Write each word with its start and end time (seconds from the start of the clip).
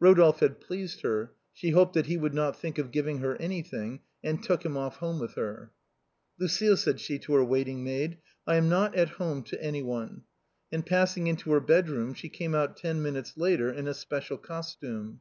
Rodolphe 0.00 0.40
had 0.46 0.62
pleased 0.62 1.02
her, 1.02 1.34
she 1.52 1.72
hoped 1.72 1.92
that 1.92 2.06
he 2.06 2.16
would 2.16 2.32
not 2.32 2.58
think 2.58 2.78
of 2.78 2.90
giving 2.90 3.18
her 3.18 3.36
any 3.36 3.60
thing, 3.60 4.00
and 4.22 4.42
took 4.42 4.64
him 4.64 4.78
off 4.78 4.96
home 4.96 5.18
with 5.20 5.34
her." 5.34 5.72
Lucile," 6.40 6.78
said 6.78 6.96
slie 6.96 7.20
to 7.20 7.34
her 7.34 7.44
waiting 7.44 7.84
maid," 7.84 8.16
I 8.46 8.56
am 8.56 8.70
not 8.70 8.94
at 8.94 9.10
home 9.20 9.42
to 9.42 9.62
anyone." 9.62 10.22
And 10.72 10.86
passing 10.86 11.26
into 11.26 11.50
her 11.52 11.60
bedroom, 11.60 12.14
she 12.14 12.30
came 12.30 12.54
out 12.54 12.78
ten 12.78 13.02
minutes 13.02 13.36
later, 13.36 13.70
in 13.70 13.86
a 13.86 13.92
special 13.92 14.38
costume. 14.38 15.20